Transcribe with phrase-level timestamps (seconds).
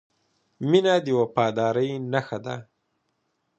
[0.69, 2.55] •مینه د وفادارۍ نښه ده.